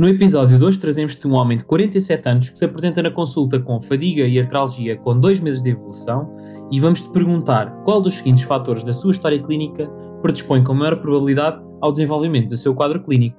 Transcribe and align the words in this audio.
No 0.00 0.08
episódio 0.08 0.58
2 0.58 0.78
trazemos-te 0.78 1.28
um 1.28 1.34
homem 1.34 1.58
de 1.58 1.64
47 1.66 2.26
anos 2.26 2.48
que 2.48 2.56
se 2.56 2.64
apresenta 2.64 3.02
na 3.02 3.10
consulta 3.10 3.60
com 3.60 3.82
fadiga 3.82 4.26
e 4.26 4.40
artralgia 4.40 4.96
com 4.96 5.20
dois 5.20 5.38
meses 5.40 5.60
de 5.60 5.68
evolução 5.68 6.34
e 6.72 6.80
vamos-te 6.80 7.10
perguntar 7.10 7.70
qual 7.84 8.00
dos 8.00 8.14
seguintes 8.14 8.44
fatores 8.44 8.82
da 8.82 8.94
sua 8.94 9.10
história 9.10 9.38
clínica 9.42 9.90
predispõe 10.22 10.64
com 10.64 10.72
maior 10.72 11.02
probabilidade 11.02 11.62
ao 11.82 11.92
desenvolvimento 11.92 12.48
do 12.48 12.56
seu 12.56 12.74
quadro 12.74 13.02
clínico. 13.02 13.36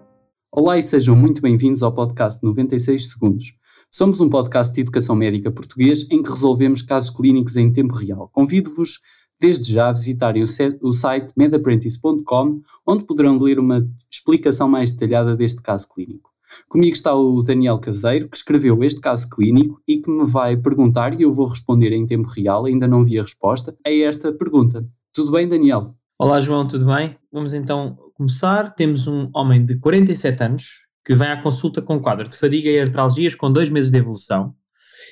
Olá 0.51 0.77
e 0.77 0.83
sejam 0.83 1.15
muito 1.15 1.41
bem-vindos 1.41 1.81
ao 1.81 1.95
podcast 1.95 2.43
96 2.43 3.09
Segundos. 3.09 3.55
Somos 3.89 4.19
um 4.19 4.29
podcast 4.29 4.71
de 4.71 4.81
educação 4.81 5.15
médica 5.15 5.49
português 5.49 6.07
em 6.11 6.21
que 6.21 6.29
resolvemos 6.29 6.83
casos 6.83 7.09
clínicos 7.09 7.57
em 7.57 7.73
tempo 7.73 7.95
real. 7.95 8.29
Convido-vos 8.31 8.99
desde 9.39 9.73
já 9.73 9.89
a 9.89 9.93
visitarem 9.93 10.43
o 10.43 10.93
site 10.93 11.33
medapprentice.com, 11.35 12.61
onde 12.85 13.03
poderão 13.03 13.39
ler 13.39 13.57
uma 13.57 13.83
explicação 14.11 14.69
mais 14.69 14.91
detalhada 14.91 15.35
deste 15.35 15.59
caso 15.59 15.89
clínico. 15.91 16.30
Comigo 16.67 16.93
está 16.93 17.13
o 17.13 17.41
Daniel 17.41 17.79
Caseiro, 17.79 18.29
que 18.29 18.37
escreveu 18.37 18.83
este 18.83 19.01
caso 19.01 19.29
clínico 19.29 19.81
e 19.87 19.97
que 20.01 20.09
me 20.09 20.25
vai 20.25 20.57
perguntar, 20.57 21.19
e 21.19 21.23
eu 21.23 21.33
vou 21.33 21.47
responder 21.47 21.91
em 21.91 22.05
tempo 22.05 22.27
real, 22.29 22.65
ainda 22.65 22.87
não 22.87 23.03
vi 23.03 23.19
a 23.19 23.23
resposta, 23.23 23.75
a 23.85 23.91
esta 23.91 24.31
pergunta. 24.31 24.85
Tudo 25.13 25.31
bem, 25.31 25.47
Daniel? 25.47 25.95
Olá, 26.17 26.39
João, 26.39 26.67
tudo 26.67 26.85
bem? 26.85 27.17
Vamos 27.31 27.53
então 27.53 27.97
começar. 28.13 28.75
Temos 28.75 29.07
um 29.07 29.29
homem 29.33 29.65
de 29.65 29.79
47 29.79 30.43
anos 30.43 30.65
que 31.03 31.15
vem 31.15 31.29
à 31.29 31.41
consulta 31.41 31.81
com 31.81 31.99
quadro 31.99 32.29
de 32.29 32.37
fadiga 32.37 32.69
e 32.69 32.79
artralgias 32.79 33.33
com 33.35 33.51
dois 33.51 33.69
meses 33.69 33.91
de 33.91 33.97
evolução 33.97 34.53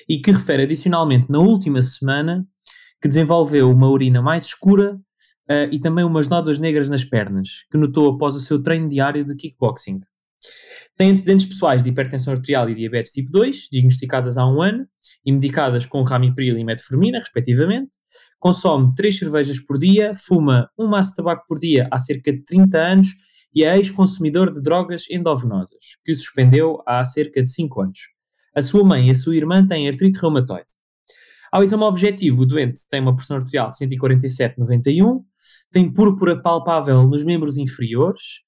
e 0.08 0.18
que 0.20 0.30
refere 0.30 0.62
adicionalmente 0.62 1.26
na 1.30 1.38
última 1.38 1.82
semana 1.82 2.46
que 3.00 3.08
desenvolveu 3.08 3.70
uma 3.70 3.88
urina 3.88 4.22
mais 4.22 4.44
escura 4.44 4.94
uh, 4.94 5.72
e 5.72 5.80
também 5.80 6.04
umas 6.04 6.28
nódoas 6.28 6.58
negras 6.58 6.88
nas 6.88 7.04
pernas, 7.04 7.64
que 7.70 7.78
notou 7.78 8.14
após 8.14 8.34
o 8.34 8.40
seu 8.40 8.62
treino 8.62 8.88
diário 8.88 9.24
de 9.24 9.34
kickboxing. 9.34 10.00
Tem 10.96 11.10
antecedentes 11.10 11.46
pessoais 11.46 11.82
de 11.82 11.88
hipertensão 11.88 12.34
arterial 12.34 12.68
e 12.68 12.74
diabetes 12.74 13.12
tipo 13.12 13.30
2, 13.30 13.68
diagnosticadas 13.72 14.36
há 14.36 14.46
um 14.46 14.60
ano 14.60 14.86
e 15.24 15.32
medicadas 15.32 15.86
com 15.86 16.02
ramipril 16.02 16.58
e 16.58 16.64
metformina, 16.64 17.18
respectivamente. 17.18 17.90
Consome 18.38 18.94
3 18.94 19.18
cervejas 19.18 19.58
por 19.60 19.78
dia, 19.78 20.14
fuma 20.14 20.68
um 20.78 20.86
maço 20.86 21.10
de 21.10 21.16
tabaco 21.16 21.44
por 21.48 21.58
dia 21.58 21.88
há 21.90 21.98
cerca 21.98 22.32
de 22.32 22.44
30 22.44 22.78
anos 22.78 23.08
e 23.54 23.64
é 23.64 23.76
ex-consumidor 23.76 24.52
de 24.52 24.62
drogas 24.62 25.04
endovenosas, 25.10 25.96
que 26.04 26.14
suspendeu 26.14 26.82
há 26.86 27.02
cerca 27.04 27.42
de 27.42 27.50
5 27.50 27.80
anos. 27.80 27.98
A 28.54 28.62
sua 28.62 28.84
mãe 28.84 29.08
e 29.08 29.10
a 29.10 29.14
sua 29.14 29.36
irmã 29.36 29.66
têm 29.66 29.88
artrite 29.88 30.18
reumatoide. 30.20 30.74
Ao 31.52 31.64
exame 31.64 31.82
objetivo, 31.82 32.42
o 32.42 32.46
doente 32.46 32.80
tem 32.88 33.00
uma 33.00 33.14
pressão 33.14 33.36
arterial 33.36 33.70
de 33.70 33.76
147,91, 33.76 35.20
tem 35.72 35.92
púrpura 35.92 36.40
palpável 36.40 37.06
nos 37.08 37.24
membros 37.24 37.56
inferiores, 37.56 38.42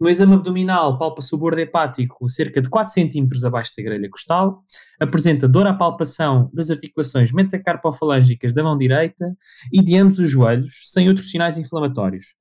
no 0.00 0.08
exame 0.08 0.34
abdominal, 0.34 0.96
palpa-se 0.96 1.34
o 1.34 1.38
bordo 1.38 1.58
hepático 1.58 2.28
cerca 2.28 2.62
de 2.62 2.68
4 2.68 2.92
cm 2.92 3.26
abaixo 3.44 3.72
da 3.76 3.82
grelha 3.82 4.08
costal, 4.08 4.62
apresenta 5.00 5.48
dor 5.48 5.66
à 5.66 5.74
palpação 5.74 6.48
das 6.52 6.70
articulações 6.70 7.32
metacarpofalângicas 7.32 8.54
da 8.54 8.62
mão 8.62 8.78
direita 8.78 9.36
e 9.72 9.82
de 9.82 9.96
ambos 9.96 10.20
os 10.20 10.30
joelhos, 10.30 10.82
sem 10.84 11.08
outros 11.08 11.30
sinais 11.30 11.58
inflamatórios. 11.58 12.36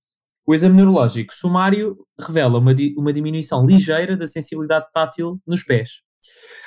O 0.45 0.53
exame 0.53 0.75
neurológico 0.75 1.33
sumário 1.33 1.97
revela 2.19 2.59
uma, 2.59 2.73
di 2.73 2.93
uma 2.97 3.11
diminuição 3.11 3.65
ligeira 3.65 4.15
da 4.15 4.27
sensibilidade 4.27 4.85
tátil 4.93 5.41
nos 5.45 5.63
pés. 5.63 6.01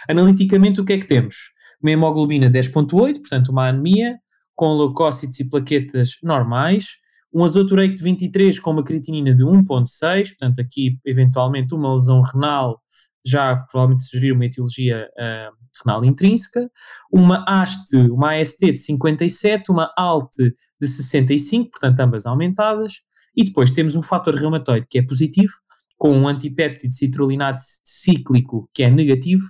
Analiticamente, 0.09 0.81
o 0.81 0.85
que 0.85 0.95
é 0.95 0.99
que 0.99 1.07
temos? 1.07 1.53
Uma 1.81 1.93
hemoglobina 1.93 2.51
10.8, 2.51 3.21
portanto 3.21 3.49
uma 3.49 3.69
anemia, 3.69 4.19
com 4.55 4.77
leucócitos 4.77 5.41
e 5.41 5.49
plaquetas 5.49 6.17
normais, 6.23 7.00
um 7.33 7.45
azotureico 7.45 7.95
de 7.95 8.03
23 8.03 8.59
com 8.59 8.71
uma 8.71 8.85
creatinina 8.85 9.35
de 9.35 9.45
1.6, 9.45 10.29
portanto 10.29 10.61
aqui 10.61 10.99
eventualmente 11.05 11.75
uma 11.75 11.93
lesão 11.93 12.21
renal, 12.23 12.81
já 13.25 13.57
provavelmente 13.71 14.05
sugerir 14.05 14.33
uma 14.33 14.47
etiologia 14.47 15.09
uh, 15.19 15.55
renal 15.85 16.05
intrínseca, 16.05 16.71
uma 17.13 17.45
AST, 17.47 17.95
uma 18.11 18.35
AST 18.35 18.73
de 18.73 18.79
57, 18.79 19.71
uma 19.71 19.93
ALT 19.97 20.33
de 20.81 20.87
65, 20.87 21.71
portanto 21.71 22.01
ambas 22.01 22.27
aumentadas, 22.27 22.95
e 23.37 23.45
depois 23.45 23.71
temos 23.71 23.95
um 23.95 24.03
fator 24.03 24.35
reumatoide 24.35 24.87
que 24.89 24.99
é 24.99 25.03
positivo, 25.03 25.53
com 25.97 26.17
um 26.17 26.27
antipéptido 26.27 26.93
citrulinato 26.95 27.61
cíclico 27.85 28.69
que 28.75 28.83
é 28.83 28.91
negativo, 28.91 29.45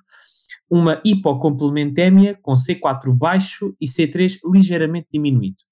uma 0.68 1.00
hipocomplementémia 1.04 2.38
com 2.42 2.54
C4 2.54 3.12
baixo 3.16 3.74
e 3.80 3.86
C3 3.86 4.38
ligeiramente 4.52 5.08
diminuído. 5.12 5.69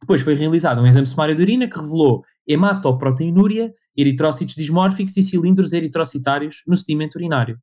Depois 0.00 0.22
foi 0.22 0.34
realizado 0.34 0.80
um 0.80 0.86
exame 0.86 1.06
sumário 1.06 1.34
de 1.34 1.42
urina 1.42 1.68
que 1.68 1.78
revelou 1.78 2.24
hematoproteinúria, 2.46 3.72
eritrócitos 3.96 4.54
dismórficos 4.54 5.16
e 5.16 5.22
cilindros 5.22 5.72
eritrocitários 5.72 6.62
no 6.66 6.76
sedimento 6.76 7.16
urinário. 7.16 7.58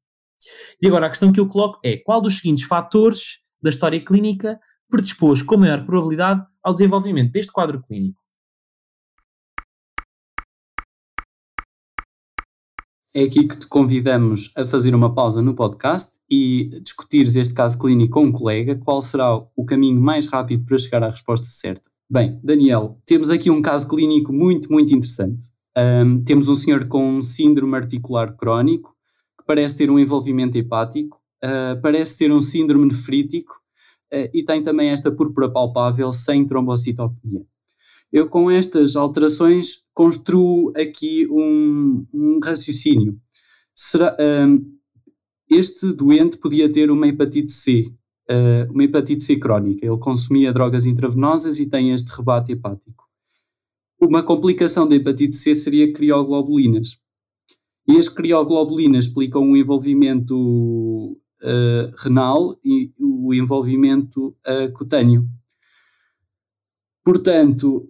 E 0.81 0.87
agora 0.87 1.07
a 1.07 1.09
questão 1.09 1.31
que 1.31 1.39
eu 1.39 1.47
coloco 1.47 1.79
é 1.83 1.97
qual 1.97 2.21
dos 2.21 2.37
seguintes 2.37 2.65
fatores 2.65 3.39
da 3.61 3.69
história 3.69 4.03
clínica 4.03 4.59
predispôs 4.89 5.41
com 5.41 5.57
maior 5.57 5.85
probabilidade 5.85 6.45
ao 6.63 6.73
desenvolvimento 6.73 7.31
deste 7.31 7.51
quadro 7.51 7.81
clínico? 7.81 8.21
É 13.13 13.23
aqui 13.23 13.47
que 13.47 13.57
te 13.57 13.65
convidamos 13.65 14.51
a 14.55 14.63
fazer 14.63 14.93
uma 14.93 15.11
pausa 15.11 15.41
no 15.41 15.55
podcast 15.55 16.13
e 16.29 16.79
discutires 16.83 17.35
este 17.35 17.53
caso 17.53 17.79
clínico 17.79 18.13
com 18.13 18.25
um 18.25 18.31
colega, 18.31 18.77
qual 18.77 19.01
será 19.01 19.35
o 19.35 19.65
caminho 19.65 19.99
mais 19.99 20.27
rápido 20.27 20.63
para 20.65 20.77
chegar 20.77 21.03
à 21.03 21.09
resposta 21.09 21.47
certa. 21.47 21.89
Bem, 22.09 22.39
Daniel, 22.41 23.01
temos 23.05 23.29
aqui 23.29 23.49
um 23.51 23.61
caso 23.61 23.85
clínico 23.85 24.31
muito, 24.31 24.71
muito 24.71 24.95
interessante. 24.95 25.45
Um, 25.77 26.23
temos 26.23 26.47
um 26.47 26.55
senhor 26.55 26.87
com 26.87 27.21
síndrome 27.21 27.75
articular 27.75 28.33
crónico, 28.37 28.95
que 29.37 29.45
parece 29.45 29.75
ter 29.75 29.91
um 29.91 29.99
envolvimento 29.99 30.57
hepático, 30.57 31.19
uh, 31.43 31.81
parece 31.81 32.17
ter 32.17 32.31
um 32.31 32.41
síndrome 32.41 32.85
nefrítico 32.87 33.53
uh, 34.13 34.29
e 34.33 34.41
tem 34.45 34.63
também 34.63 34.89
esta 34.89 35.11
púrpura 35.11 35.51
palpável 35.51 36.13
sem 36.13 36.47
trombocitopenia. 36.47 37.45
Eu, 38.09 38.29
com 38.29 38.49
estas 38.49 38.95
alterações, 38.95 39.83
construo 39.93 40.71
aqui 40.77 41.27
um, 41.29 42.07
um 42.13 42.39
raciocínio. 42.41 43.19
Será, 43.75 44.15
um, 44.47 44.77
este 45.51 45.91
doente 45.91 46.37
podia 46.37 46.71
ter 46.71 46.89
uma 46.89 47.05
hepatite 47.05 47.51
C, 47.51 47.93
uh, 48.29 48.71
uma 48.71 48.83
hepatite 48.83 49.23
C 49.23 49.37
crónica. 49.37 49.85
Ele 49.85 49.97
consumia 49.97 50.53
drogas 50.53 50.85
intravenosas 50.85 51.59
e 51.59 51.69
tem 51.69 51.91
este 51.91 52.09
rebate 52.09 52.51
hepático. 52.51 53.05
Uma 53.99 54.21
complicação 54.23 54.87
da 54.87 54.95
hepatite 54.95 55.35
C 55.35 55.55
seria 55.55 55.91
crioglobulinas. 55.91 56.99
E 57.87 57.97
as 57.97 58.09
crioglobulinas 58.09 59.05
explicam 59.05 59.51
o 59.51 59.57
envolvimento 59.57 60.37
uh, 61.41 61.93
renal 61.97 62.59
e 62.63 62.91
o 62.99 63.33
envolvimento 63.33 64.35
uh, 64.45 64.71
cutâneo. 64.73 65.27
Portanto, 67.03 67.89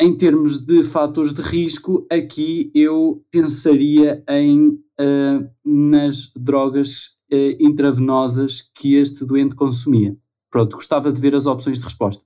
em 0.00 0.16
termos 0.16 0.58
de 0.58 0.82
fatores 0.82 1.32
de 1.32 1.42
risco, 1.42 2.06
aqui 2.10 2.72
eu 2.74 3.22
pensaria 3.30 4.24
em 4.28 4.68
uh, 4.68 5.50
nas 5.64 6.32
drogas 6.34 7.18
eh, 7.32 7.56
intravenosas 7.58 8.70
que 8.74 8.94
este 8.96 9.24
doente 9.24 9.54
consumia. 9.54 10.14
Pronto, 10.50 10.76
gostava 10.76 11.10
de 11.10 11.18
ver 11.18 11.34
as 11.34 11.46
opções 11.46 11.78
de 11.78 11.84
resposta. 11.84 12.24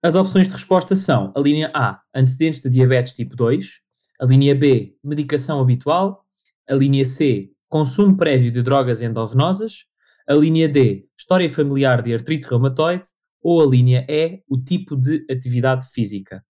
As 0.00 0.14
opções 0.14 0.46
de 0.46 0.52
resposta 0.52 0.94
são 0.94 1.32
a 1.34 1.40
linha 1.40 1.70
A, 1.74 2.00
antecedentes 2.14 2.60
de 2.60 2.70
diabetes 2.70 3.14
tipo 3.14 3.34
2, 3.34 3.80
a 4.20 4.24
linha 4.26 4.54
B, 4.54 4.96
medicação 5.02 5.60
habitual, 5.60 6.24
a 6.68 6.74
linha 6.74 7.04
C, 7.04 7.50
consumo 7.68 8.16
prévio 8.16 8.52
de 8.52 8.62
drogas 8.62 9.02
endovenosas, 9.02 9.84
a 10.28 10.34
linha 10.34 10.68
D, 10.68 11.08
história 11.18 11.48
familiar 11.48 12.02
de 12.02 12.14
artrite 12.14 12.46
reumatoide 12.48 13.08
ou 13.42 13.60
a 13.62 13.66
linha 13.66 14.06
E, 14.08 14.42
o 14.48 14.56
tipo 14.56 14.96
de 14.96 15.26
atividade 15.28 15.88
física. 15.90 16.44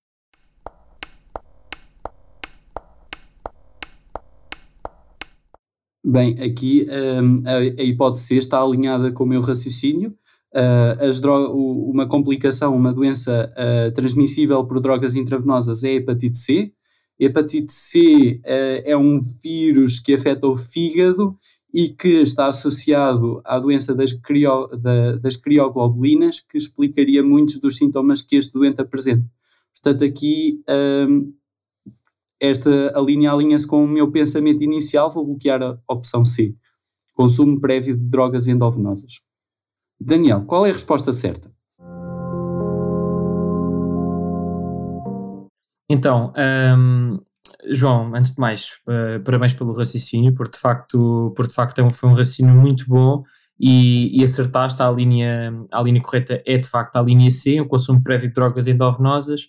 Bem, 6.04 6.36
aqui 6.40 6.84
um, 6.90 7.44
a, 7.46 7.58
a, 7.58 7.84
hipótese 7.84 8.36
está 8.36 8.60
alinhada 8.60 9.12
com 9.12 9.22
o 9.22 9.26
meu 9.26 9.40
raciocínio. 9.40 10.12
Uh, 10.52 11.90
uma 11.90 12.08
complicação, 12.08 12.74
uma 12.74 12.92
doença 12.92 13.52
uh, 13.56 13.92
transmissível 13.94 14.64
por 14.66 14.80
drogas 14.80 15.14
intravenosas 15.14 15.84
é 15.84 15.90
a 15.90 15.94
hepatite 15.94 16.38
C. 16.38 16.72
Hepatite 17.20 17.72
C 17.72 18.40
uh, 18.44 18.82
é 18.84 18.96
um 18.96 19.20
vírus 19.40 20.00
que 20.00 20.14
afeta 20.14 20.46
o 20.48 20.56
fígado 20.56 21.38
e 21.72 21.88
que 21.88 22.20
está 22.20 22.48
associado 22.48 23.40
à 23.44 23.60
doença 23.60 23.94
das, 23.94 24.12
crio, 24.12 24.66
da, 24.76 25.16
das 25.16 25.36
crioglobulinas, 25.36 26.40
que 26.40 26.58
explicaria 26.58 27.22
muitos 27.22 27.60
dos 27.60 27.76
sintomas 27.76 28.20
que 28.20 28.36
este 28.36 28.52
doente 28.52 28.80
apresenta. 28.80 29.24
Portanto, 29.72 30.04
aqui 30.04 30.60
um, 30.68 31.32
esta 32.42 32.92
linha 33.00 33.30
alinha-se 33.30 33.64
com 33.64 33.84
o 33.84 33.88
meu 33.88 34.10
pensamento 34.10 34.64
inicial, 34.64 35.08
vou 35.12 35.24
bloquear 35.24 35.62
a 35.62 35.78
opção 35.88 36.24
C, 36.24 36.56
consumo 37.14 37.60
prévio 37.60 37.96
de 37.96 38.02
drogas 38.02 38.48
endovenosas. 38.48 39.20
Daniel, 40.00 40.44
qual 40.44 40.66
é 40.66 40.70
a 40.70 40.72
resposta 40.72 41.12
certa? 41.12 41.52
Então, 45.88 46.32
um, 46.76 47.20
João, 47.70 48.12
antes 48.12 48.34
de 48.34 48.40
mais, 48.40 48.70
uh, 48.88 49.22
parabéns 49.22 49.52
pelo 49.52 49.72
raciocínio, 49.72 50.34
porque 50.34 50.56
de 50.56 50.60
facto, 50.60 51.32
porque 51.36 51.50
de 51.50 51.54
facto 51.54 51.80
é 51.80 51.90
foi 51.90 52.08
um 52.10 52.14
raciocínio 52.14 52.54
muito 52.54 52.84
bom 52.88 53.22
e, 53.60 54.18
e 54.18 54.24
acertaste, 54.24 54.82
a 54.82 54.90
linha, 54.90 55.52
a 55.70 55.80
linha 55.80 56.02
correta 56.02 56.42
é 56.44 56.58
de 56.58 56.68
facto 56.68 56.96
a 56.96 57.02
linha 57.02 57.30
C, 57.30 57.60
o 57.60 57.68
consumo 57.68 58.02
prévio 58.02 58.26
de 58.26 58.34
drogas 58.34 58.66
endovenosas, 58.66 59.42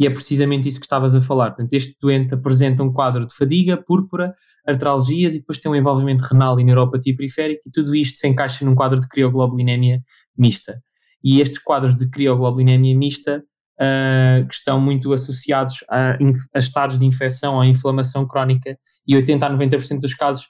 e 0.00 0.06
é 0.06 0.10
precisamente 0.10 0.66
isso 0.66 0.80
que 0.80 0.86
estavas 0.86 1.14
a 1.14 1.20
falar. 1.20 1.50
Portanto, 1.50 1.74
este 1.74 1.94
doente 2.00 2.32
apresenta 2.32 2.82
um 2.82 2.90
quadro 2.90 3.26
de 3.26 3.34
fadiga, 3.34 3.76
púrpura, 3.76 4.34
artralgias 4.66 5.34
e 5.34 5.40
depois 5.40 5.58
tem 5.58 5.70
um 5.70 5.76
envolvimento 5.76 6.24
renal 6.24 6.58
e 6.58 6.64
neuropatia 6.64 7.14
periférica, 7.14 7.60
e 7.66 7.70
tudo 7.70 7.94
isto 7.94 8.16
se 8.16 8.26
encaixa 8.26 8.64
num 8.64 8.74
quadro 8.74 8.98
de 8.98 9.06
crioglobulinemia 9.06 10.00
mista. 10.38 10.82
E 11.22 11.42
estes 11.42 11.58
quadros 11.58 11.94
de 11.94 12.08
crioglobulinemia 12.08 12.96
mista 12.96 13.44
uh, 13.78 14.48
que 14.48 14.54
estão 14.54 14.80
muito 14.80 15.12
associados 15.12 15.84
a, 15.90 16.16
a, 16.54 16.58
estados 16.58 16.98
de 16.98 17.04
infecção, 17.04 17.60
à 17.60 17.66
inflamação 17.66 18.26
crónica, 18.26 18.78
e 19.06 19.14
80 19.14 19.46
a 19.46 19.50
90% 19.50 20.00
dos 20.00 20.14
casos 20.14 20.46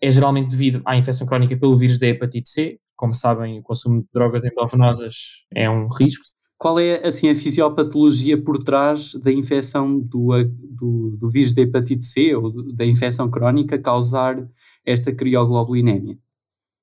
é 0.00 0.12
geralmente 0.12 0.50
devido 0.50 0.80
à 0.84 0.96
infecção 0.96 1.26
crónica 1.26 1.56
pelo 1.56 1.74
vírus 1.74 1.98
da 1.98 2.06
hepatite 2.06 2.48
C. 2.48 2.78
Como 2.94 3.12
sabem, 3.12 3.58
o 3.58 3.62
consumo 3.64 4.02
de 4.02 4.08
drogas 4.14 4.44
endovenosas 4.44 5.16
é 5.52 5.68
um 5.68 5.88
risco. 5.88 6.22
Qual 6.58 6.78
é 6.78 7.06
assim 7.06 7.28
a 7.28 7.34
fisiopatologia 7.34 8.42
por 8.42 8.62
trás 8.62 9.14
da 9.14 9.30
infecção 9.30 10.00
do, 10.00 10.28
do, 10.70 11.16
do 11.18 11.30
vírus 11.30 11.54
da 11.54 11.62
hepatite 11.62 12.04
C 12.04 12.34
ou 12.34 12.72
da 12.72 12.86
infecção 12.86 13.30
crónica 13.30 13.78
causar 13.78 14.36
esta 14.84 15.12
crioglobulinemia? 15.12 16.18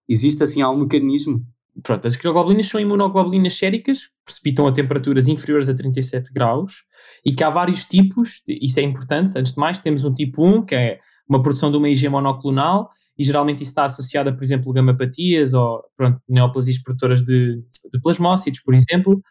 Existe 0.08 0.44
assim 0.44 0.62
algum 0.62 0.82
mecanismo? 0.82 1.44
Pronto, 1.82 2.08
as 2.08 2.16
crioglobulinas 2.16 2.68
são 2.68 2.80
imunoglobulinas 2.80 3.58
séricas, 3.58 4.10
precipitam 4.24 4.68
a 4.68 4.72
temperaturas 4.72 5.28
inferiores 5.28 5.68
a 5.68 5.74
37 5.74 6.32
graus 6.32 6.84
e 7.26 7.34
que 7.34 7.44
há 7.44 7.50
vários 7.50 7.84
tipos, 7.84 8.44
isso 8.48 8.80
é 8.80 8.84
importante, 8.84 9.40
antes 9.40 9.54
de 9.54 9.60
mais, 9.60 9.80
temos 9.80 10.06
um 10.06 10.14
tipo 10.14 10.46
1, 10.46 10.66
que 10.66 10.76
é 10.76 11.00
uma 11.28 11.42
produção 11.42 11.72
de 11.72 11.78
uma 11.78 11.90
IG 11.90 12.08
monoclonal 12.10 12.92
e 13.18 13.24
geralmente 13.24 13.64
isso 13.64 13.72
está 13.72 13.86
associado 13.86 14.30
a, 14.30 14.34
por 14.34 14.44
exemplo, 14.44 14.72
gamapatias 14.72 15.54
ou 15.54 15.84
pronto, 15.98 16.22
neoplasias 16.30 16.78
produtoras 16.78 17.24
de, 17.24 17.56
de 17.92 18.02
plasmócitos, 18.02 18.62
por 18.62 18.76
exemplo. 18.76 19.22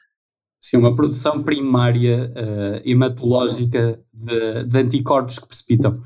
Sim, 0.63 0.77
uma 0.77 0.95
produção 0.95 1.43
primária 1.43 2.33
uh, 2.37 2.89
hematológica 2.89 4.01
de, 4.13 4.65
de, 4.65 4.79
anticorpos 4.79 5.41
que 5.41 5.49
precipitam. 5.49 6.01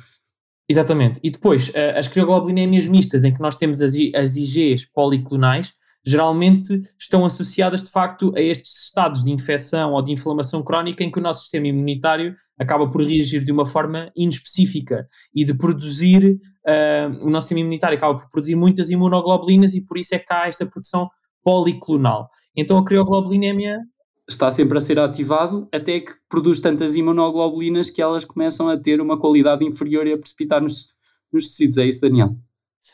Exatamente. 0.67 1.21
E 1.23 1.31
depois, 1.31 1.69
uh, 1.69 1.99
as 1.99 2.09
crioglobulinémias 2.09 2.89
mistas, 2.89 3.23
em 3.23 3.35
que 3.35 3.41
nós 3.41 3.55
temos 3.55 3.83
as, 3.83 3.93
as 4.15 4.35
IGs 4.35 4.87
policlonais, 4.87 5.75
geralmente 6.07 6.81
estão 6.99 7.27
associadas 7.27 7.83
de 7.83 7.91
facto 7.91 8.33
a 8.35 8.41
estes 8.41 8.85
estados 8.85 9.23
de 9.23 9.31
infecção 9.31 9.93
ou 9.93 10.01
de 10.01 10.13
inflamação 10.13 10.63
crónica 10.63 11.05
em 11.05 11.11
que 11.11 11.19
o 11.19 11.23
nosso 11.23 11.43
sistema 11.43 11.67
imunitário 11.67 12.35
acaba 12.59 12.89
por 12.89 13.03
reagir 13.03 13.45
de 13.45 13.53
uma 13.53 13.67
forma 13.67 14.11
inespecífica 14.17 15.07
e 15.35 15.45
de 15.45 15.53
produzir, 15.53 16.39
uh, 16.67 17.27
o 17.27 17.29
nosso 17.29 17.49
sistema 17.49 17.61
imunitário 17.61 17.99
acaba 17.99 18.17
por 18.17 18.31
produzir 18.31 18.55
muitas 18.55 18.89
imunoglobulinas 18.89 19.75
e 19.75 19.85
por 19.85 19.99
isso 19.99 20.15
é 20.15 20.19
que 20.19 20.33
há 20.33 20.49
esta 20.49 20.65
produção 20.65 21.11
policlonal. 21.45 22.31
Então 22.57 22.79
a 22.79 22.85
crioglobulinemia 22.85 23.81
está 24.29 24.51
sempre 24.51 24.77
a 24.77 24.81
ser 24.81 24.99
ativado 24.99 25.69
até 25.73 26.01
que 26.01 26.13
produz 26.29 26.61
tantas 26.61 26.97
imunoglobulinas 26.97 27.91
que 27.91 28.03
elas 28.03 28.25
começam 28.25 28.69
a 28.69 28.77
ter 28.77 29.01
uma 29.01 29.19
qualidade 29.19 29.65
inferior 29.65 30.07
e 30.07 30.13
a 30.13 30.19
precipitar 30.19 30.61
nos, 30.61 30.95
nos 31.33 31.49
tecidos. 31.49 31.79
É 31.79 31.87
isso, 31.87 32.01
Daniel? 32.01 32.37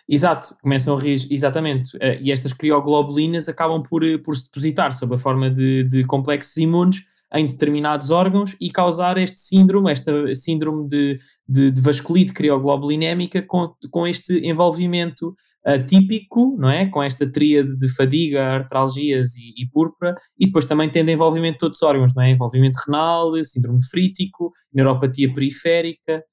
Exato, 0.08 0.56
começam 0.62 0.96
a 0.96 1.00
reagir, 1.00 1.32
exatamente. 1.32 1.96
Uh, 1.96 2.20
e 2.20 2.32
estas 2.32 2.52
crioglobulinas 2.52 3.48
acabam 3.48 3.82
por, 3.82 4.04
eh, 4.04 4.18
por 4.18 4.36
se 4.36 4.44
depositar 4.44 4.92
sob 4.92 5.14
a 5.14 5.18
forma 5.18 5.50
de, 5.50 5.84
de 5.84 6.04
complexos 6.04 6.56
imunes 6.56 7.00
em 7.34 7.46
determinados 7.46 8.10
órgãos 8.10 8.56
e 8.60 8.70
causar 8.70 9.16
este 9.16 9.40
síndrome, 9.40 9.90
esta 9.90 10.34
síndrome 10.34 10.86
de, 10.88 11.18
de, 11.48 11.70
de 11.70 11.80
vasculite 11.80 12.32
crioglobulinémica 12.32 13.40
com, 13.42 13.74
com 13.90 14.06
este 14.06 14.46
envolvimento 14.46 15.34
atípico, 15.64 16.56
não 16.58 16.70
é? 16.70 16.86
Com 16.86 17.02
esta 17.02 17.30
tríade 17.30 17.76
de 17.76 17.88
fadiga, 17.88 18.44
artralgias 18.44 19.34
e, 19.36 19.62
e 19.62 19.68
púrpura, 19.70 20.16
e 20.38 20.46
depois 20.46 20.64
também 20.64 20.90
tendo 20.90 21.10
envolvimento 21.10 21.58
de 21.58 21.64
outros 21.64 21.82
órgãos, 21.82 22.14
não 22.14 22.22
é? 22.22 22.30
Envolvimento 22.30 22.78
renal, 22.86 23.32
síndrome 23.44 23.84
frítico, 23.84 24.52
neuropatia 24.72 25.32
periférica, 25.32 26.24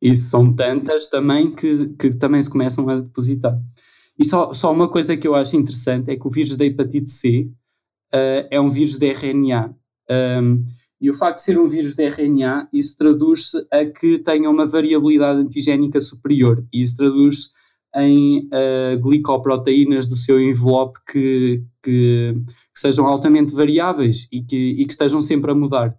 isso 0.00 0.30
são 0.30 0.54
tantas 0.54 1.08
também 1.08 1.54
que, 1.54 1.88
que 1.98 2.10
também 2.14 2.40
se 2.40 2.48
começam 2.48 2.88
a 2.88 3.00
depositar. 3.00 3.58
E 4.18 4.24
só, 4.24 4.54
só 4.54 4.72
uma 4.72 4.88
coisa 4.88 5.16
que 5.16 5.28
eu 5.28 5.34
acho 5.34 5.56
interessante 5.56 6.10
é 6.10 6.16
que 6.16 6.26
o 6.26 6.30
vírus 6.30 6.56
da 6.56 6.64
hepatite 6.64 7.10
C 7.10 7.50
uh, 8.12 8.48
é 8.50 8.60
um 8.60 8.70
vírus 8.70 8.98
de 8.98 9.06
RNA. 9.12 9.74
Um, 10.42 10.64
e 11.00 11.10
o 11.10 11.14
facto 11.14 11.38
de 11.38 11.44
ser 11.44 11.58
um 11.58 11.66
vírus 11.66 11.94
de 11.94 12.06
RNA, 12.06 12.68
isso 12.72 12.96
traduz-se 12.96 13.66
a 13.70 13.84
que 13.84 14.18
tenha 14.18 14.50
uma 14.50 14.66
variabilidade 14.66 15.40
antigénica 15.40 16.00
superior. 16.00 16.66
E 16.72 16.82
isso 16.82 16.96
traduz-se 16.96 17.50
em 17.96 18.46
uh, 18.46 18.98
glicoproteínas 19.00 20.06
do 20.06 20.16
seu 20.16 20.40
envelope 20.40 20.98
que, 21.10 21.64
que, 21.82 22.34
que, 22.72 22.80
sejam 22.80 23.06
altamente 23.06 23.54
variáveis 23.54 24.28
e 24.30 24.42
que, 24.42 24.56
e 24.78 24.84
que 24.84 24.92
estejam 24.92 25.20
sempre 25.20 25.50
a 25.50 25.54
mudar. 25.54 25.90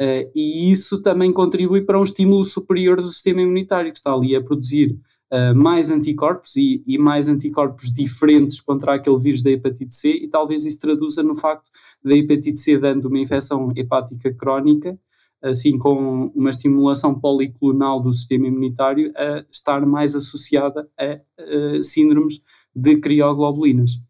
Uh, 0.00 0.30
e 0.34 0.70
isso 0.70 1.02
também 1.02 1.32
contribui 1.32 1.82
para 1.82 1.98
um 1.98 2.04
estímulo 2.04 2.44
superior 2.44 3.00
do 3.00 3.08
sistema 3.08 3.42
imunitário, 3.42 3.92
que 3.92 3.98
está 3.98 4.12
ali 4.12 4.34
a 4.34 4.42
produzir 4.42 4.98
uh, 5.32 5.54
mais 5.54 5.90
anticorpos 5.90 6.56
e, 6.56 6.82
e, 6.86 6.98
mais 6.98 7.28
anticorpos 7.28 7.92
diferentes 7.92 8.60
contra 8.60 8.94
aquele 8.94 9.18
vírus 9.18 9.42
da 9.42 9.50
hepatite 9.50 9.94
C, 9.94 10.10
e 10.10 10.28
talvez 10.28 10.64
isso 10.64 10.80
traduza 10.80 11.22
no 11.22 11.34
facto 11.34 11.70
da 12.04 12.14
hepatite 12.14 12.58
C 12.58 12.78
dando 12.78 13.06
uma 13.06 13.18
infecção 13.18 13.72
hepática 13.74 14.32
crónica, 14.32 14.98
assim 15.44 15.78
com 15.78 16.32
uma 16.34 16.50
estimulação 16.50 17.18
policlonal 17.18 18.00
do 18.00 18.12
sistema 18.12 18.46
imunitário, 18.46 19.12
a 19.16 19.44
estar 19.50 19.84
mais 19.84 20.14
associada 20.14 20.88
a, 20.98 21.20
a 21.38 21.82
síndromes 21.82 22.40
de 22.74 22.96
crioglobulinas. 22.96 24.00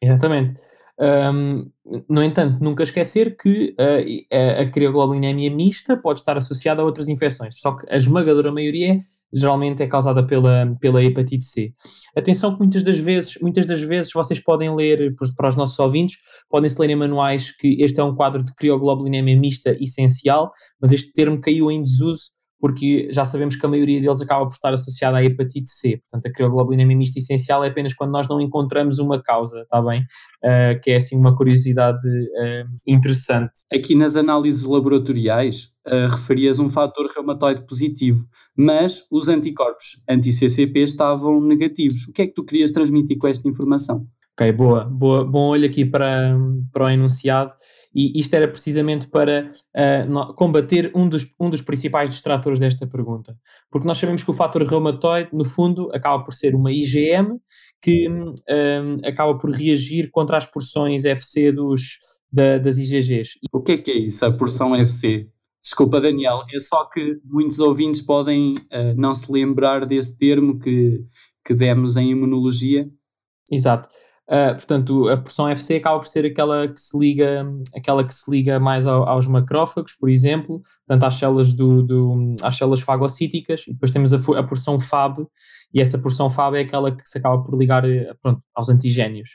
Exatamente. 0.00 0.54
Um, 0.98 1.70
no 2.08 2.22
entanto, 2.22 2.62
nunca 2.62 2.84
esquecer 2.84 3.36
que 3.36 3.74
uh, 3.78 4.62
a 4.62 4.70
crioglobulinemia 4.70 5.50
mista 5.50 5.96
pode 5.96 6.20
estar 6.20 6.36
associada 6.36 6.82
a 6.82 6.84
outras 6.84 7.08
infecções, 7.08 7.58
só 7.58 7.72
que 7.72 7.86
a 7.92 7.96
esmagadora 7.96 8.52
maioria 8.52 9.00
geralmente 9.34 9.82
é 9.82 9.86
causada 9.86 10.24
pela, 10.24 10.76
pela 10.80 11.02
hepatite 11.02 11.44
C. 11.44 11.74
Atenção 12.16 12.52
que 12.52 12.60
muitas 12.60 12.82
das 12.82 12.98
vezes, 12.98 13.36
muitas 13.42 13.66
das 13.66 13.80
vezes 13.80 14.12
vocês 14.12 14.38
podem 14.38 14.74
ler, 14.74 15.14
para 15.36 15.48
os 15.48 15.56
nossos 15.56 15.78
ouvintes, 15.78 16.18
podem-se 16.48 16.80
ler 16.80 16.90
em 16.90 16.96
manuais 16.96 17.50
que 17.50 17.82
este 17.82 17.98
é 17.98 18.04
um 18.04 18.14
quadro 18.14 18.44
de 18.44 18.54
crioglobulinemia 18.54 19.36
mista 19.38 19.76
essencial, 19.80 20.52
mas 20.80 20.92
este 20.92 21.12
termo 21.12 21.40
caiu 21.40 21.70
em 21.70 21.82
desuso 21.82 22.33
porque 22.64 23.10
já 23.12 23.26
sabemos 23.26 23.56
que 23.56 23.66
a 23.66 23.68
maioria 23.68 24.00
deles 24.00 24.22
acaba 24.22 24.46
por 24.46 24.54
estar 24.54 24.72
associada 24.72 25.18
à 25.18 25.22
hepatite 25.22 25.68
C. 25.68 25.98
Portanto, 25.98 26.24
a 26.24 26.32
crioglobulinemia 26.32 26.96
mista 26.96 27.18
essencial 27.18 27.62
é 27.62 27.68
apenas 27.68 27.92
quando 27.92 28.12
nós 28.12 28.26
não 28.26 28.40
encontramos 28.40 28.98
uma 28.98 29.22
causa, 29.22 29.60
está 29.60 29.82
bem? 29.82 30.00
Uh, 30.42 30.80
que 30.82 30.90
é 30.92 30.96
assim 30.96 31.14
uma 31.14 31.36
curiosidade 31.36 32.08
uh, 32.08 32.66
interessante. 32.88 33.52
Aqui 33.70 33.94
nas 33.94 34.16
análises 34.16 34.64
laboratoriais 34.64 35.74
uh, 35.86 36.08
referias 36.10 36.58
um 36.58 36.70
fator 36.70 37.06
reumatoide 37.14 37.66
positivo, 37.66 38.24
mas 38.56 39.04
os 39.10 39.28
anticorpos 39.28 40.02
anti-CCP 40.08 40.80
estavam 40.84 41.42
negativos. 41.42 42.08
O 42.08 42.14
que 42.14 42.22
é 42.22 42.26
que 42.26 42.32
tu 42.32 42.46
querias 42.46 42.72
transmitir 42.72 43.18
com 43.18 43.28
esta 43.28 43.46
informação? 43.46 44.06
Ok, 44.36 44.50
boa, 44.52 44.84
boa 44.84 45.24
bom 45.24 45.50
olho 45.50 45.64
aqui 45.64 45.84
para, 45.84 46.36
para 46.72 46.86
o 46.86 46.90
enunciado 46.90 47.54
e 47.94 48.18
isto 48.18 48.34
era 48.34 48.48
precisamente 48.48 49.06
para 49.06 49.48
uh, 49.48 50.34
combater 50.34 50.90
um 50.92 51.08
dos, 51.08 51.32
um 51.38 51.48
dos 51.48 51.62
principais 51.62 52.10
distratores 52.10 52.58
desta 52.58 52.84
pergunta. 52.84 53.38
Porque 53.70 53.86
nós 53.86 53.96
sabemos 53.96 54.24
que 54.24 54.30
o 54.30 54.34
fator 54.34 54.64
reumatoide, 54.64 55.30
no 55.32 55.44
fundo, 55.44 55.88
acaba 55.94 56.24
por 56.24 56.34
ser 56.34 56.56
uma 56.56 56.72
IgM 56.72 57.38
que 57.80 58.08
um, 58.10 58.34
acaba 59.06 59.38
por 59.38 59.50
reagir 59.50 60.10
contra 60.10 60.36
as 60.36 60.44
porções 60.44 61.04
FC 61.04 61.52
dos, 61.52 61.98
da, 62.32 62.58
das 62.58 62.76
IgGs. 62.76 63.38
O 63.52 63.62
que 63.62 63.72
é 63.72 63.78
que 63.78 63.90
é 63.92 63.98
isso, 63.98 64.26
a 64.26 64.32
porção 64.32 64.74
FC? 64.74 65.28
Desculpa, 65.62 66.00
Daniel, 66.00 66.42
é 66.52 66.58
só 66.58 66.84
que 66.86 67.20
muitos 67.24 67.60
ouvintes 67.60 68.02
podem 68.02 68.54
uh, 68.54 68.94
não 68.96 69.14
se 69.14 69.30
lembrar 69.30 69.86
desse 69.86 70.18
termo 70.18 70.58
que, 70.58 71.04
que 71.44 71.54
demos 71.54 71.96
em 71.96 72.10
imunologia. 72.10 72.90
Exato. 73.52 73.88
Uh, 74.26 74.54
portanto, 74.54 75.08
a 75.10 75.18
porção 75.18 75.46
FC 75.50 75.76
acaba 75.76 75.98
por 75.98 76.08
ser 76.08 76.24
aquela 76.24 76.66
que 76.66 76.80
se 76.80 76.98
liga, 76.98 77.46
aquela 77.76 78.02
que 78.02 78.14
se 78.14 78.30
liga 78.30 78.58
mais 78.58 78.86
ao, 78.86 79.06
aos 79.06 79.26
macrófagos, 79.26 79.92
por 79.92 80.08
exemplo, 80.08 80.62
portanto, 80.86 81.04
às 81.04 81.14
células, 81.14 81.52
do, 81.52 81.82
do, 81.82 82.34
às 82.42 82.56
células 82.56 82.80
fagocíticas, 82.80 83.64
e 83.68 83.74
depois 83.74 83.90
temos 83.90 84.14
a, 84.14 84.16
a, 84.16 84.42
porção 84.42 84.80
FAB, 84.80 85.26
e 85.74 85.80
essa 85.80 85.98
porção 85.98 86.30
FAB 86.30 86.54
é 86.54 86.60
aquela 86.60 86.90
que 86.90 87.06
se 87.06 87.18
acaba 87.18 87.42
por 87.42 87.58
ligar 87.58 87.84
eh, 87.84 88.14
pronto, 88.22 88.42
aos 88.54 88.70
antigénios, 88.70 89.32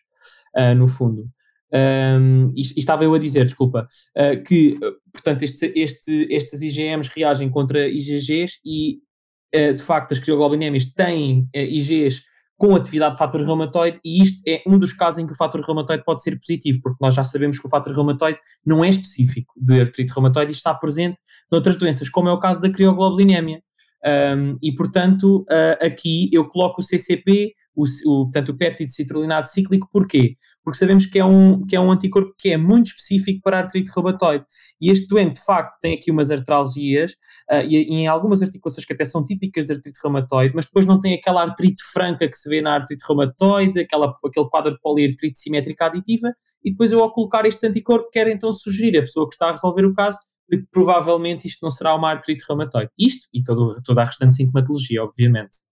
uh, 0.57 0.73
no 0.73 0.87
fundo. 0.87 1.29
Um, 1.71 2.51
e, 2.55 2.61
estava 2.61 3.03
eu 3.03 3.13
a 3.13 3.19
dizer, 3.19 3.45
desculpa, 3.45 3.87
uh, 4.17 4.43
que, 4.43 4.79
portanto, 5.13 5.43
este, 5.43 5.71
este, 5.75 6.27
estes 6.31 6.63
IgMs 6.63 7.11
reagem 7.15 7.47
contra 7.47 7.87
IgGs 7.87 8.53
e, 8.65 8.97
de 9.53 9.83
facto, 9.83 10.13
as 10.13 10.19
crioglobulinémias 10.19 10.93
têm 10.93 11.47
Igs 11.55 12.21
com 12.59 12.75
atividade 12.75 13.13
de 13.13 13.19
fator 13.19 13.41
reumatoide, 13.41 14.01
e 14.03 14.21
isto 14.21 14.43
é 14.45 14.61
um 14.67 14.77
dos 14.77 14.91
casos 14.91 15.17
em 15.17 15.25
que 15.25 15.31
o 15.31 15.35
fator 15.35 15.61
reumatoide 15.61 16.03
pode 16.03 16.21
ser 16.21 16.37
positivo, 16.37 16.81
porque 16.83 16.97
nós 16.99 17.15
já 17.15 17.23
sabemos 17.23 17.57
que 17.57 17.65
o 17.65 17.69
fator 17.69 17.93
reumatoide 17.93 18.37
não 18.65 18.83
é 18.83 18.89
específico 18.89 19.53
de 19.55 19.79
artrite 19.79 20.13
reumatoide 20.13 20.51
e 20.51 20.55
está 20.55 20.73
presente 20.73 21.17
noutras 21.49 21.77
doenças, 21.77 22.09
como 22.09 22.27
é 22.27 22.33
o 22.33 22.39
caso 22.39 22.61
da 22.61 22.69
crioglobulinemia. 22.69 23.63
Um, 24.05 24.57
e, 24.61 24.75
portanto, 24.75 25.45
uh, 25.49 25.85
aqui 25.85 26.29
eu 26.33 26.49
coloco 26.49 26.81
o 26.81 26.83
CCP, 26.83 27.53
o, 27.79 28.11
o, 28.11 28.23
portanto, 28.25 28.49
o 28.49 28.57
péptido 28.57 28.91
citrullinado 28.91 29.47
cíclico, 29.47 29.87
porquê? 29.91 30.35
Porque 30.63 30.77
sabemos 30.77 31.05
que 31.05 31.17
é, 31.17 31.23
um, 31.23 31.65
que 31.65 31.75
é 31.75 31.79
um 31.79 31.91
anticorpo 31.91 32.33
que 32.37 32.49
é 32.49 32.57
muito 32.57 32.87
específico 32.87 33.41
para 33.41 33.57
a 33.57 33.59
artrite 33.61 33.91
reumatoide. 33.95 34.45
E 34.81 34.91
este 34.91 35.07
doente, 35.07 35.35
de 35.35 35.45
facto, 35.45 35.79
tem 35.79 35.95
aqui 35.95 36.11
umas 36.11 36.29
artralgias, 36.29 37.11
uh, 37.49 37.63
e, 37.67 37.77
e, 37.77 37.95
em 37.95 38.07
algumas 38.07 38.41
articulações 38.41 38.85
que 38.85 38.93
até 38.93 39.05
são 39.05 39.23
típicas 39.23 39.65
de 39.65 39.73
artrite 39.73 39.99
reumatoide, 40.03 40.53
mas 40.53 40.65
depois 40.65 40.85
não 40.85 40.99
tem 40.99 41.13
aquela 41.13 41.41
artrite 41.41 41.83
franca 41.83 42.27
que 42.27 42.37
se 42.37 42.49
vê 42.49 42.61
na 42.61 42.73
artrite 42.73 43.03
reumatoide, 43.07 43.79
aquela, 43.79 44.13
aquele 44.25 44.49
quadro 44.49 44.71
de 44.71 44.79
poliartrite 44.81 45.39
simétrica 45.39 45.85
aditiva, 45.85 46.33
e 46.63 46.71
depois 46.71 46.91
eu, 46.91 47.01
ao 47.01 47.13
colocar 47.13 47.45
este 47.45 47.65
anticorpo, 47.65 48.09
quero 48.11 48.29
então 48.29 48.51
sugerir 48.51 48.97
a 48.97 49.01
pessoa 49.01 49.27
que 49.27 49.35
está 49.35 49.47
a 49.47 49.51
resolver 49.51 49.85
o 49.85 49.93
caso 49.93 50.19
de 50.49 50.57
que 50.57 50.67
provavelmente 50.71 51.47
isto 51.47 51.59
não 51.63 51.71
será 51.71 51.95
uma 51.95 52.09
artrite 52.09 52.43
reumatoide. 52.47 52.91
Isto 52.97 53.27
e 53.33 53.41
todo, 53.41 53.81
toda 53.83 54.01
a 54.01 54.05
restante 54.05 54.35
sintomatologia, 54.35 55.03
obviamente. 55.03 55.68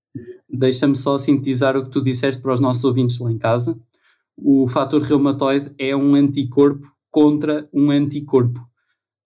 Deixa-me 0.50 0.96
só 0.96 1.18
sintetizar 1.18 1.78
o 1.78 1.84
que 1.84 1.92
tu 1.92 2.02
disseste 2.02 2.42
para 2.42 2.54
os 2.54 2.60
nossos 2.60 2.84
ouvintes 2.84 3.20
lá 3.20 3.32
em 3.32 3.38
casa. 3.38 3.80
O 4.36 4.68
fator 4.68 5.02
reumatoide 5.02 5.74
é 5.78 5.96
um 5.96 6.16
anticorpo 6.16 6.88
contra 7.12 7.68
um 7.74 7.92
anticorpo. 7.92 8.60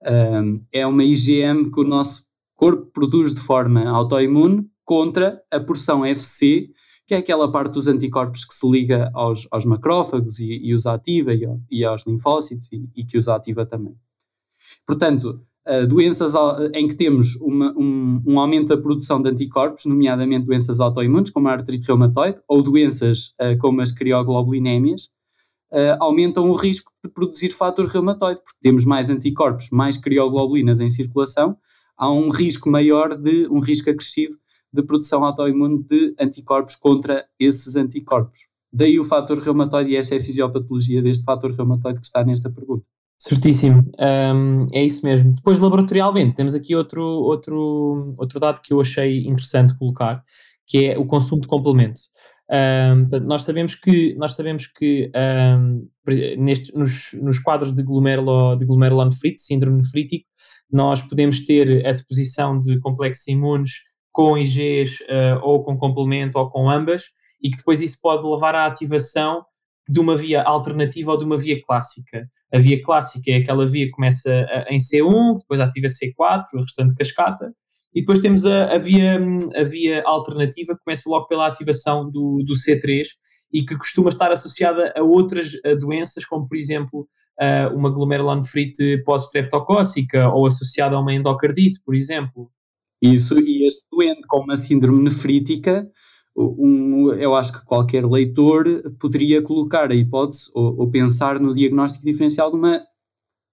Um, 0.03 0.65
é 0.71 0.85
uma 0.85 1.03
IgM 1.03 1.69
que 1.69 1.79
o 1.79 1.83
nosso 1.83 2.25
corpo 2.55 2.87
produz 2.91 3.33
de 3.33 3.41
forma 3.41 3.87
autoimune 3.87 4.69
contra 4.83 5.41
a 5.51 5.59
porção 5.59 6.05
FC, 6.05 6.69
que 7.05 7.13
é 7.13 7.17
aquela 7.17 7.51
parte 7.51 7.73
dos 7.73 7.87
anticorpos 7.87 8.45
que 8.45 8.53
se 8.53 8.69
liga 8.69 9.11
aos, 9.13 9.47
aos 9.51 9.65
macrófagos 9.65 10.39
e, 10.39 10.59
e, 10.63 10.73
os 10.73 10.85
ativa, 10.85 11.33
e, 11.33 11.45
e 11.69 11.83
aos 11.83 12.05
linfócitos, 12.05 12.71
e, 12.71 12.89
e 12.95 13.03
que 13.03 13.17
os 13.17 13.27
ativa 13.27 13.65
também. 13.65 13.95
Portanto, 14.85 15.45
doenças 15.87 16.33
em 16.73 16.87
que 16.87 16.95
temos 16.95 17.35
uma, 17.37 17.71
um, 17.77 18.21
um, 18.25 18.39
aumento 18.39 18.67
da 18.67 18.77
produção 18.77 19.21
de 19.21 19.29
anticorpos, 19.29 19.85
nomeadamente 19.85 20.45
doenças 20.45 20.79
autoimunes, 20.79 21.29
como 21.29 21.47
a 21.47 21.51
artrite 21.51 21.87
reumatoide, 21.87 22.41
ou 22.47 22.61
doenças 22.61 23.33
uh, 23.41 23.57
como 23.59 23.81
as 23.81 23.91
crioglobulinémias, 23.91 25.03
uh, 25.71 25.97
aumentam 25.99 26.49
o 26.49 26.55
risco 26.55 26.91
de 27.03 27.09
produzir 27.09 27.51
fator 27.51 27.85
reumatoide, 27.85 28.41
porque 28.43 28.59
temos 28.61 28.83
mais 28.83 29.09
anticorpos, 29.09 29.69
mais 29.71 29.97
crioglobulinas 29.97 30.79
em 30.79 30.89
circulação, 30.89 31.57
há 31.97 32.11
um 32.11 32.29
risco 32.29 32.69
maior 32.69 33.15
de, 33.15 33.47
um 33.47 33.59
risco 33.59 33.89
acrescido 33.89 34.37
de 34.73 34.83
produção 34.83 35.23
autoimune 35.23 35.83
de 35.83 36.15
anticorpos 36.19 36.75
contra 36.75 37.25
esses 37.39 37.75
anticorpos. 37.75 38.47
Daí 38.73 38.99
o 38.99 39.05
fator 39.05 39.37
reumatoide 39.39 39.91
e 39.91 39.95
essa 39.97 40.15
é 40.15 40.17
a 40.17 40.21
fisiopatologia 40.21 41.01
deste 41.01 41.25
fator 41.25 41.51
reumatoide 41.51 41.99
que 41.99 42.05
está 42.05 42.23
nesta 42.23 42.49
pergunta. 42.49 42.85
Certíssimo, 43.23 43.83
um, 43.99 44.65
é 44.73 44.83
isso 44.83 45.05
mesmo. 45.05 45.35
Depois, 45.35 45.59
laboratorialmente, 45.59 46.35
temos 46.35 46.55
aqui 46.55 46.75
outro, 46.75 47.03
outro, 47.03 48.15
outro 48.17 48.39
dado 48.39 48.59
que 48.63 48.73
eu 48.73 48.81
achei 48.81 49.27
interessante 49.27 49.77
colocar, 49.77 50.23
que 50.65 50.85
é 50.85 50.97
o 50.97 51.05
consumo 51.05 51.39
de 51.39 51.47
complemento. 51.47 52.01
Um, 52.49 53.07
nós 53.27 53.43
sabemos 53.43 53.75
que, 53.75 54.15
nós 54.15 54.33
sabemos 54.33 54.65
que 54.65 55.11
um, 55.15 55.87
neste, 56.39 56.75
nos, 56.75 57.11
nos 57.13 57.37
quadros 57.37 57.75
de, 57.75 57.83
glomerulo, 57.83 58.55
de 58.55 58.65
glomerulonefrite, 58.65 59.39
síndrome 59.39 59.77
nefrítico, 59.77 60.27
nós 60.71 61.03
podemos 61.03 61.45
ter 61.45 61.85
a 61.85 61.91
deposição 61.91 62.59
de 62.59 62.79
complexos 62.79 63.27
imunes 63.27 63.71
com 64.11 64.35
IGs 64.35 64.99
uh, 65.01 65.39
ou 65.43 65.63
com 65.63 65.77
complemento 65.77 66.39
ou 66.39 66.49
com 66.49 66.71
ambas, 66.71 67.03
e 67.39 67.51
que 67.51 67.57
depois 67.57 67.81
isso 67.81 67.99
pode 68.01 68.25
levar 68.27 68.55
à 68.55 68.65
ativação 68.65 69.45
de 69.87 69.99
uma 69.99 70.17
via 70.17 70.41
alternativa 70.41 71.11
ou 71.11 71.17
de 71.19 71.25
uma 71.25 71.37
via 71.37 71.61
clássica. 71.63 72.27
A 72.53 72.57
via 72.57 72.81
clássica 72.81 73.31
é 73.31 73.37
aquela 73.37 73.65
via 73.65 73.85
que 73.85 73.91
começa 73.91 74.29
em 74.69 74.77
C1, 74.77 75.39
depois 75.39 75.59
ativa 75.59 75.87
C4, 75.87 76.43
o 76.53 76.57
restante 76.57 76.93
cascata, 76.95 77.53
e 77.93 78.01
depois 78.01 78.19
temos 78.19 78.45
a, 78.45 78.73
a, 78.73 78.77
via, 78.77 79.19
a 79.55 79.63
via 79.63 80.03
alternativa 80.05 80.75
que 80.75 80.83
começa 80.83 81.09
logo 81.09 81.27
pela 81.27 81.47
ativação 81.47 82.09
do, 82.09 82.43
do 82.45 82.53
C3 82.53 83.03
e 83.53 83.63
que 83.63 83.77
costuma 83.77 84.09
estar 84.09 84.31
associada 84.31 84.93
a 84.95 85.01
outras 85.01 85.51
doenças, 85.79 86.25
como 86.25 86.47
por 86.47 86.55
exemplo 86.55 87.07
uma 87.73 87.89
glomerulonefrite 87.89 89.01
pós-streptocócica 89.03 90.29
ou 90.29 90.45
associada 90.45 90.95
a 90.95 90.99
uma 90.99 91.13
endocardite, 91.13 91.81
por 91.83 91.95
exemplo. 91.95 92.51
Isso, 93.01 93.39
e 93.39 93.65
este 93.65 93.83
doente 93.91 94.21
com 94.27 94.41
uma 94.41 94.55
síndrome 94.55 95.03
nefrítica 95.03 95.89
um, 96.41 97.13
eu 97.13 97.35
acho 97.35 97.53
que 97.53 97.65
qualquer 97.65 98.05
leitor 98.05 98.65
poderia 98.99 99.41
colocar 99.41 99.91
a 99.91 99.95
hipótese 99.95 100.49
ou, 100.53 100.79
ou 100.79 100.89
pensar 100.89 101.39
no 101.39 101.53
diagnóstico 101.53 102.05
diferencial 102.05 102.49
de 102.49 102.57
uma 102.57 102.81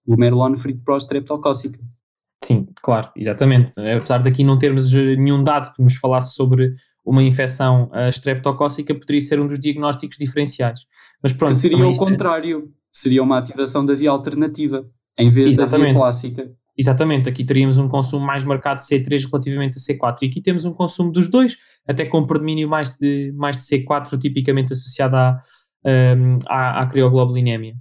glomerulonefrite 0.06 0.80
prostreptocócica. 0.80 1.78
Sim, 2.42 2.66
claro, 2.82 3.10
exatamente. 3.16 3.78
Apesar 3.80 4.22
daqui 4.22 4.42
não 4.42 4.56
termos 4.56 4.90
nenhum 4.92 5.42
dado 5.44 5.74
que 5.74 5.82
nos 5.82 5.96
falasse 5.96 6.34
sobre 6.34 6.74
uma 7.04 7.22
infecção 7.22 7.90
uh, 7.92 8.08
streptocócica, 8.10 8.94
poderia 8.94 9.20
ser 9.20 9.40
um 9.40 9.46
dos 9.46 9.58
diagnósticos 9.58 10.16
diferenciais. 10.16 10.80
Mas 11.22 11.32
pronto, 11.32 11.54
seria 11.54 11.86
o 11.86 11.92
é 11.92 11.96
contrário, 11.96 12.70
seria 12.92 13.22
uma 13.22 13.38
ativação 13.38 13.84
da 13.84 13.94
via 13.94 14.10
alternativa, 14.10 14.86
em 15.18 15.28
vez 15.28 15.52
exatamente. 15.52 15.80
da 15.80 15.92
via 15.92 16.00
clássica. 16.00 16.52
Exatamente, 16.78 17.28
aqui 17.28 17.44
teríamos 17.44 17.76
um 17.76 17.88
consumo 17.88 18.24
mais 18.24 18.44
marcado 18.44 18.78
de 18.78 18.86
C3 18.86 19.28
relativamente 19.28 19.78
a 19.78 19.80
C4 19.80 20.18
e 20.22 20.26
aqui 20.26 20.40
temos 20.40 20.64
um 20.64 20.72
consumo 20.72 21.10
dos 21.10 21.28
dois, 21.28 21.56
até 21.84 22.04
com 22.04 22.20
um 22.20 22.26
predomínio 22.26 22.68
mais 22.68 22.96
de, 22.96 23.32
mais 23.36 23.56
de 23.56 23.64
C4 23.64 24.16
tipicamente 24.16 24.72
associado 24.72 25.16
à, 25.16 25.40
um, 25.84 26.38
à, 26.46 26.82
à 26.82 26.86
crioglobulinemia. 26.86 27.74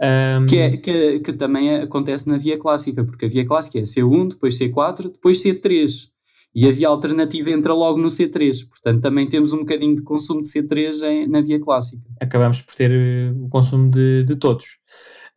Um, 0.00 0.46
que, 0.46 0.58
é, 0.58 0.76
que, 0.76 1.20
que, 1.20 1.32
também 1.32 1.74
acontece 1.74 2.28
na 2.28 2.36
via 2.36 2.56
clássica, 2.56 3.02
porque 3.02 3.24
a 3.24 3.28
via 3.28 3.44
clássica 3.44 3.80
é 3.80 3.82
C1, 3.82 4.28
depois 4.28 4.56
C4, 4.56 5.10
depois 5.10 5.42
C3. 5.42 6.08
E 6.54 6.66
a 6.66 6.72
via 6.72 6.88
alternativa 6.88 7.50
entra 7.50 7.74
logo 7.74 7.98
no 7.98 8.08
C3, 8.08 8.66
portanto 8.66 9.02
também 9.02 9.28
temos 9.28 9.52
um 9.52 9.58
bocadinho 9.58 9.94
de 9.94 10.02
consumo 10.02 10.40
de 10.40 10.48
C3 10.48 11.02
em, 11.02 11.26
na 11.26 11.42
via 11.42 11.60
clássica. 11.60 12.02
Acabamos 12.18 12.62
por 12.62 12.74
ter 12.74 12.90
eh, 12.90 13.30
o 13.30 13.46
consumo 13.50 13.90
de, 13.90 14.24
de 14.24 14.36
todos. 14.36 14.78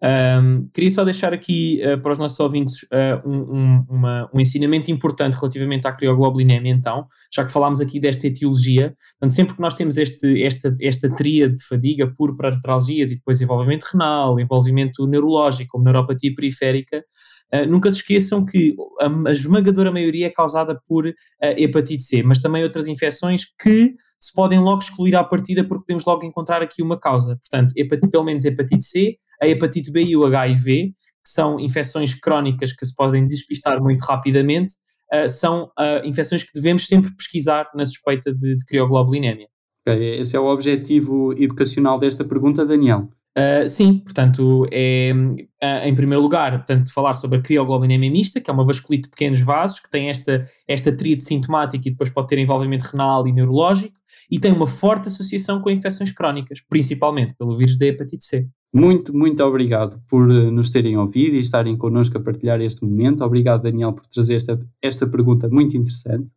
Um, 0.02 0.70
queria 0.74 0.92
só 0.92 1.04
deixar 1.04 1.34
aqui 1.34 1.82
uh, 1.84 2.02
para 2.02 2.14
os 2.14 2.18
nossos 2.18 2.40
ouvintes 2.40 2.84
uh, 2.84 3.28
um, 3.28 3.38
um, 3.38 3.86
uma, 3.90 4.30
um, 4.34 4.40
ensinamento 4.40 4.90
importante 4.90 5.34
relativamente 5.34 5.88
à 5.88 5.92
crioglobulinemia, 5.92 6.72
então, 6.72 7.06
já 7.34 7.44
que 7.44 7.52
falámos 7.52 7.82
aqui 7.82 8.00
desta 8.00 8.28
etiologia. 8.28 8.96
Portanto, 9.20 9.36
sempre 9.36 9.56
que 9.56 9.62
nós 9.62 9.74
temos 9.74 9.98
este, 9.98 10.42
esta, 10.42 10.76
esta 10.82 11.14
tria 11.14 11.50
de 11.50 11.62
fadiga 11.66 12.12
por 12.16 12.38
paratralgias 12.38 13.12
e 13.12 13.16
depois 13.16 13.42
envolvimento 13.42 13.88
renal, 13.92 14.40
envolvimento 14.40 15.06
neurológico, 15.06 15.72
como 15.72 15.84
neuropatia 15.84 16.34
periférica, 16.34 17.04
Uh, 17.52 17.66
nunca 17.68 17.90
se 17.90 17.98
esqueçam 17.98 18.46
que 18.46 18.76
a, 19.00 19.30
a, 19.30 19.32
esmagadora 19.32 19.92
maioria 19.92 20.28
é 20.28 20.30
causada 20.30 20.80
por 20.88 21.08
uh, 21.08 21.14
hepatite 21.42 22.04
C, 22.04 22.22
mas 22.22 22.38
também 22.38 22.62
outras 22.62 22.86
infecções 22.86 23.44
que 23.60 23.96
se 24.20 24.32
podem 24.34 24.60
logo 24.60 24.84
excluir 24.84 25.16
à 25.16 25.24
partida 25.24 25.64
porque 25.64 25.86
podemos 25.86 26.06
logo 26.06 26.24
encontrar 26.24 26.62
aqui 26.62 26.84
uma 26.84 27.00
causa. 27.00 27.38
Portanto, 27.38 27.74
hepatite, 27.76 28.12
pelo 28.12 28.24
menos 28.24 28.46
hepatite 28.46 28.84
C, 28.84 29.18
a 29.42 29.48
hepatite 29.48 29.92
B 29.92 30.04
e 30.04 30.18
o 30.18 30.26
HIV, 30.26 30.94
que 31.24 31.32
são 31.32 31.60
infecções 31.60 32.14
crónicas 32.14 32.72
que 32.72 32.86
se 32.86 32.96
podem 32.96 33.28
despistar 33.28 33.82
muito 33.82 34.02
rapidamente, 34.02 34.76
uh, 35.14 35.30
são 35.30 35.66
uh, 35.80 36.06
infecções 36.06 36.44
que 36.44 36.52
devemos 36.54 36.88
sempre 36.88 37.12
pesquisar 37.16 37.70
na 37.76 37.86
suspeita 37.86 38.34
de, 38.34 38.56
de 38.56 38.66
crioglobulinemia. 38.66 39.48
Okay, 39.82 40.20
esse 40.20 40.36
é 40.36 40.40
o 40.40 40.46
objetivo 40.46 41.34
educacional 41.34 42.00
desta 42.00 42.24
pergunta, 42.24 42.66
Daniel. 42.66 43.10
Uh, 43.38 43.70
sim, 43.70 44.00
portanto, 44.00 44.68
é, 44.72 45.14
uh, 45.14 45.88
em 45.88 45.96
primeiro 45.96 46.22
lugar, 46.22 46.52
portanto, 46.58 46.92
falar 46.92 47.14
sobre 47.14 47.38
a 47.38 47.42
crioglobulinemia 47.42 48.12
mista, 48.12 48.42
que 48.42 48.50
é 48.50 48.54
uma 48.54 48.66
vasculite 48.66 49.04
de 49.04 49.10
pequenos 49.10 49.40
vasos, 49.42 49.80
que 49.80 49.90
tem 49.90 50.10
esta, 50.10 50.46
esta 50.68 50.92
tríade 50.92 51.24
sintomática 51.24 51.88
e 51.88 51.92
depois 51.92 52.10
pode 52.10 52.28
ter 52.28 52.38
envolvimento 52.38 52.86
renal 52.86 53.28
e 53.28 53.32
neurológico, 53.32 53.98
e 54.30 54.40
tem 54.40 54.52
uma 54.52 54.68
forte 54.68 55.08
associação 55.08 55.62
com 55.62 55.70
infecções 55.70 56.12
crónicas, 56.12 56.60
principalmente 56.68 57.34
pelo 57.36 57.58
vírus 57.58 57.78
da 57.78 57.86
hepatite 57.86 58.26
C. 58.26 58.48
Muito, 58.74 59.16
muito 59.16 59.44
obrigado 59.44 60.00
por 60.08 60.30
eh, 60.30 60.52
nos 60.52 60.70
terem 60.70 60.96
ouvido 60.96 61.36
e 61.36 61.40
estarem 61.40 61.76
connosco 61.76 62.18
a 62.18 62.22
partilhar 62.22 62.62
este 62.62 62.86
momento. 62.86 63.24
Obrigado, 63.24 63.64
Daniel, 63.64 63.94
por 63.94 64.06
trazer 64.06 64.36
esta, 64.36 64.60
esta 64.82 65.08
pergunta 65.08 65.50
muito 65.50 65.76
interessante. 65.76 66.28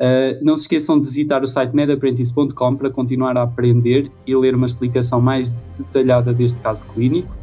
Uh, 0.00 0.38
não 0.42 0.54
se 0.54 0.62
esqueçam 0.62 0.98
de 0.98 1.06
visitar 1.06 1.42
o 1.42 1.46
site 1.46 1.74
medapprentice.com 1.74 2.76
para 2.76 2.88
continuar 2.88 3.36
a 3.36 3.42
aprender 3.42 4.10
e 4.24 4.36
ler 4.36 4.54
uma 4.54 4.66
explicação 4.66 5.20
mais 5.20 5.56
detalhada 5.76 6.32
deste 6.32 6.58
caso 6.60 6.88
clínico. 6.90 7.36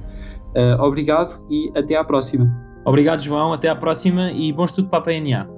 Uh, 0.55 0.81
obrigado 0.81 1.45
e 1.49 1.69
até 1.75 1.95
à 1.97 2.03
próxima. 2.03 2.49
Obrigado, 2.85 3.21
João. 3.21 3.51
Até 3.51 3.67
à 3.67 3.75
próxima 3.75 4.31
e 4.31 4.53
bom 4.53 4.63
estudo 4.63 4.87
para 4.87 4.99
a 4.99 5.01
PNA. 5.01 5.54